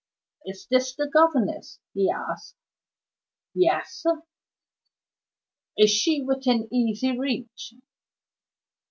"Is 0.47 0.65
this 0.65 0.95
the 0.95 1.07
governess?" 1.07 1.77
he 1.93 2.09
asked. 2.09 2.55
"Yes!" 3.53 4.03
"Is 5.77 5.91
she 5.91 6.23
within 6.23 6.67
easy 6.73 7.15
reach?" 7.15 7.75